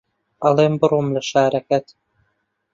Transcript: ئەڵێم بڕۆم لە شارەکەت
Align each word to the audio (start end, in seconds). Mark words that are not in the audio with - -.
ئەڵێم 0.41 0.73
بڕۆم 0.81 1.07
لە 1.15 1.21
شارەکەت 1.29 1.87